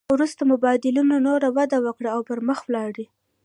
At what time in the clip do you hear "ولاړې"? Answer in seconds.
2.65-3.05